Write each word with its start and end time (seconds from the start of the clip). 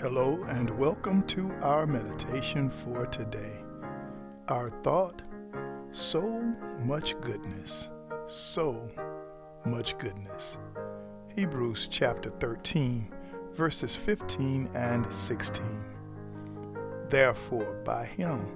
Hello 0.00 0.38
and 0.46 0.70
welcome 0.78 1.24
to 1.24 1.50
our 1.60 1.84
meditation 1.84 2.70
for 2.70 3.06
today. 3.06 3.64
Our 4.46 4.70
thought 4.84 5.22
so 5.90 6.22
much 6.84 7.20
goodness, 7.20 7.90
so 8.28 8.88
much 9.66 9.98
goodness. 9.98 10.56
Hebrews 11.34 11.88
chapter 11.90 12.30
13, 12.30 13.12
verses 13.54 13.96
15 13.96 14.70
and 14.72 15.12
16. 15.12 15.64
Therefore, 17.08 17.82
by 17.84 18.04
him, 18.04 18.46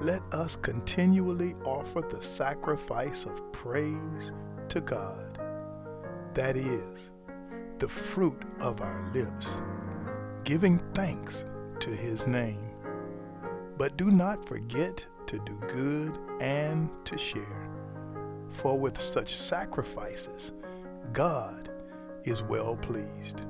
let 0.00 0.22
us 0.32 0.56
continually 0.56 1.56
offer 1.66 2.00
the 2.00 2.22
sacrifice 2.22 3.26
of 3.26 3.52
praise 3.52 4.32
to 4.70 4.80
God. 4.80 5.38
That 6.32 6.56
is, 6.56 7.10
the 7.80 7.88
fruit 7.88 8.40
of 8.60 8.80
our 8.80 9.10
lips 9.12 9.60
giving 10.46 10.78
thanks 10.94 11.44
to 11.80 11.90
his 11.90 12.24
name. 12.28 12.70
But 13.76 13.96
do 13.96 14.12
not 14.12 14.46
forget 14.46 15.04
to 15.26 15.40
do 15.40 15.60
good 15.66 16.16
and 16.40 16.88
to 17.04 17.18
share. 17.18 17.68
For 18.50 18.78
with 18.78 18.98
such 19.00 19.36
sacrifices, 19.36 20.52
God 21.12 21.68
is 22.22 22.44
well 22.44 22.76
pleased. 22.76 23.40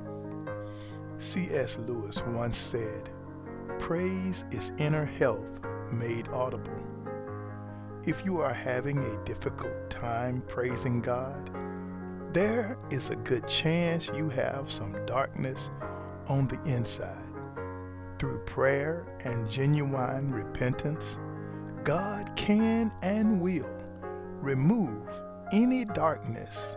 C.S. 1.19 1.79
Lewis 1.87 2.25
once 2.29 2.57
said, 2.57 3.11
Praise 3.79 4.47
is 4.51 4.73
inner 4.79 5.05
health 5.05 5.61
made 5.93 6.29
audible. 6.29 6.81
If 8.07 8.25
you 8.25 8.41
are 8.41 8.55
having 8.55 8.99
a 8.99 9.25
difficult 9.27 9.91
time 9.91 10.43
praising 10.49 11.03
God, 11.03 11.51
there 12.33 12.79
is 12.91 13.11
a 13.11 13.17
good 13.17 13.47
chance 13.47 14.09
you 14.17 14.31
have 14.31 14.71
some 14.71 14.97
darkness 15.05 15.71
on 16.29 16.49
the 16.49 16.61
inside. 16.65 17.23
Through 18.19 18.39
prayer 18.47 19.07
and 19.25 19.49
genuine 19.49 20.33
repentance, 20.33 21.19
God 21.85 22.35
can 22.37 22.91
and 23.03 23.41
will 23.41 23.69
remove 24.41 25.13
any 25.53 25.85
darkness 25.85 26.77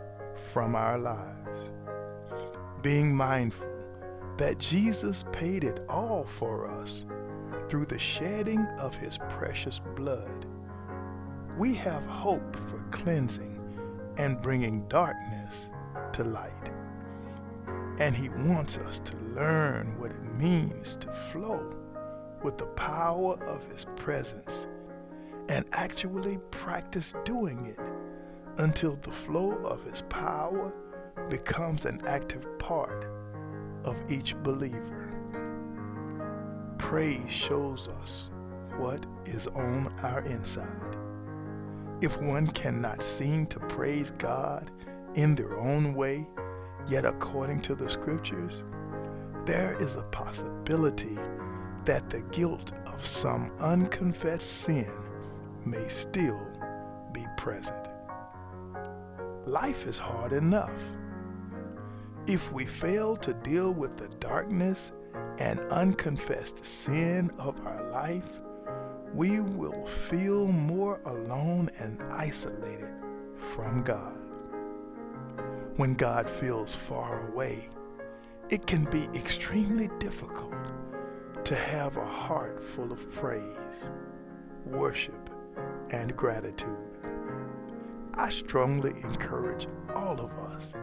from 0.52 0.76
our 0.76 0.98
lives. 0.98 1.72
Being 2.82 3.16
mindful 3.16 3.68
that 4.38 4.60
Jesus 4.60 5.26
paid 5.32 5.64
it 5.64 5.82
all 5.90 6.26
for 6.26 6.68
us 6.68 7.04
through 7.68 7.86
the 7.86 8.00
shedding 8.00 8.66
of 8.80 8.96
his 8.96 9.18
precious 9.30 9.80
blood, 9.96 10.46
we 11.58 11.74
have 11.76 12.06
hope 12.06 12.56
for 12.56 12.80
cleansing 12.92 13.60
and 14.18 14.42
bringing 14.42 14.88
darkness 14.88 15.70
to 16.14 16.24
light. 16.24 16.70
And 18.00 18.16
he 18.16 18.30
wants 18.30 18.78
us 18.78 19.00
to 19.00 19.16
learn 19.36 19.98
what 20.00 20.12
it 20.12 20.24
means 20.38 20.96
to 20.98 21.12
flow 21.12 21.74
with 22.44 22.58
the 22.58 22.66
power 22.66 23.36
of 23.46 23.66
his 23.72 23.86
presence 23.96 24.68
and 25.50 25.66
actually 25.72 26.38
practice 26.52 27.14
doing 27.26 27.66
it 27.66 27.80
until 28.58 28.96
the 28.98 29.12
flow 29.12 29.52
of 29.64 29.84
his 29.86 30.02
power 30.04 30.74
becomes 31.30 31.86
an 31.86 32.02
active 32.06 32.46
part 32.60 33.06
of 33.84 33.98
each 34.10 34.36
believer. 34.38 35.12
Praise 36.78 37.32
shows 37.32 37.88
us 38.02 38.30
what 38.78 39.06
is 39.26 39.48
on 39.48 39.94
our 40.02 40.22
inside. 40.22 40.96
If 42.02 42.22
one 42.22 42.48
cannot 42.48 43.02
seem 43.02 43.48
to 43.48 43.60
praise 43.60 44.12
God 44.12 44.72
in 45.16 45.36
their 45.36 45.58
own 45.58 45.94
way, 45.96 46.26
Yet, 46.88 47.06
according 47.06 47.62
to 47.62 47.76
the 47.76 47.90
scriptures, 47.90 48.64
there 49.46 49.76
is 49.80 49.96
a 49.96 50.04
possibility 50.04 51.18
that 51.86 52.10
the 52.10 52.22
guilt 52.32 52.74
of 52.86 53.06
some 53.06 53.52
unconfessed 53.60 54.62
sin 54.62 54.92
may 55.66 55.88
still 55.88 56.40
be 57.12 57.26
present. 57.38 57.88
Life 59.46 59.88
is 59.88 59.98
hard 59.98 60.34
enough. 60.34 60.82
If 62.28 62.52
we 62.52 62.66
fail 62.66 63.16
to 63.18 63.34
deal 63.34 63.72
with 63.72 63.98
the 63.98 64.10
darkness 64.20 64.92
and 65.40 65.64
unconfessed 65.66 66.64
sin 66.64 67.32
of 67.40 67.56
our 67.66 67.84
life, 67.90 68.30
we 69.14 69.40
will 69.40 69.86
feel 69.86 70.48
more 70.48 71.02
alone 71.06 71.70
and 71.80 72.04
isolated 72.12 72.94
from 73.38 73.84
God 73.84 74.14
when 75.80 75.94
God 75.94 76.30
feels 76.30 76.76
far 76.76 77.30
away, 77.30 77.70
it 78.50 78.66
can 78.66 78.84
be 78.86 79.08
extremely 79.14 79.90
difficult 80.00 80.54
to 81.46 81.56
have 81.56 81.98
a 81.98 82.06
heart 82.06 82.64
full 82.64 82.92
of 82.92 83.14
praise, 83.14 83.92
worship, 84.66 85.30
and 85.92 86.16
gratitude. 86.16 86.78
I 88.16 88.30
strongly 88.30 88.92
encourage 89.04 89.68
all 89.96 90.20
of 90.20 90.32
us 90.32 90.74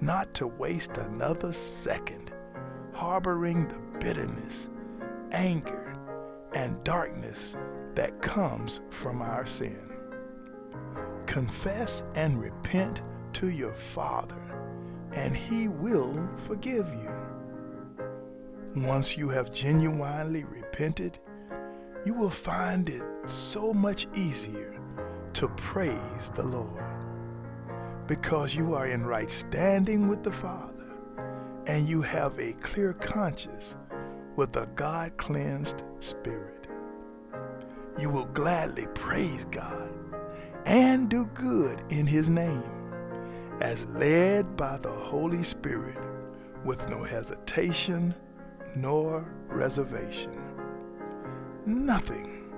not 0.00 0.32
to 0.34 0.46
waste 0.46 0.96
another 0.96 1.52
second 1.52 2.32
harboring 2.92 3.68
the 3.68 3.98
bitterness, 3.98 4.70
anger, 5.32 5.94
and 6.54 6.82
darkness 6.82 7.54
that 7.94 8.22
comes 8.22 8.80
from 8.88 9.20
our 9.20 9.44
sin. 9.44 9.92
Confess 11.26 12.02
and 12.14 12.40
repent 12.40 13.02
to 13.34 13.50
your 13.50 13.74
Father, 13.74 14.45
and 15.16 15.34
He 15.34 15.66
will 15.66 16.28
forgive 16.46 16.86
you. 16.92 17.10
Once 18.76 19.16
you 19.16 19.30
have 19.30 19.52
genuinely 19.52 20.44
repented, 20.44 21.18
you 22.04 22.12
will 22.12 22.30
find 22.30 22.88
it 22.90 23.02
so 23.24 23.72
much 23.72 24.06
easier 24.14 24.78
to 25.32 25.48
praise 25.48 26.30
the 26.34 26.42
Lord 26.42 26.84
because 28.06 28.54
you 28.54 28.74
are 28.74 28.86
in 28.86 29.04
right 29.04 29.30
standing 29.30 30.06
with 30.06 30.22
the 30.22 30.30
Father 30.30 30.94
and 31.66 31.88
you 31.88 32.02
have 32.02 32.38
a 32.38 32.52
clear 32.52 32.92
conscience 32.92 33.74
with 34.36 34.54
a 34.56 34.66
God 34.76 35.16
cleansed 35.16 35.82
spirit. 36.00 36.68
You 37.98 38.10
will 38.10 38.26
gladly 38.26 38.86
praise 38.94 39.46
God 39.46 39.90
and 40.66 41.08
do 41.08 41.24
good 41.24 41.82
in 41.88 42.06
His 42.06 42.28
name 42.28 42.75
as 43.60 43.86
led 43.86 44.56
by 44.56 44.78
the 44.78 44.90
Holy 44.90 45.42
Spirit 45.42 45.96
with 46.64 46.88
no 46.88 47.02
hesitation 47.02 48.14
nor 48.74 49.24
reservation. 49.48 50.38
Nothing 51.64 52.52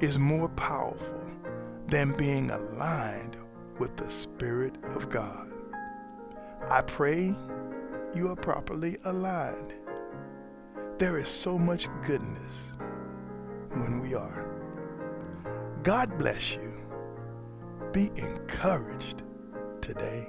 is 0.00 0.18
more 0.18 0.48
powerful 0.50 1.24
than 1.88 2.16
being 2.16 2.50
aligned 2.50 3.36
with 3.78 3.96
the 3.96 4.10
Spirit 4.10 4.76
of 4.94 5.08
God. 5.08 5.50
I 6.68 6.82
pray 6.82 7.34
you 8.14 8.30
are 8.30 8.36
properly 8.36 8.98
aligned. 9.04 9.74
There 10.98 11.18
is 11.18 11.28
so 11.28 11.58
much 11.58 11.88
goodness 12.06 12.72
when 13.72 14.00
we 14.00 14.14
are. 14.14 14.46
God 15.82 16.18
bless 16.18 16.54
you. 16.54 16.72
Be 17.92 18.10
encouraged 18.16 19.22
today. 19.84 20.26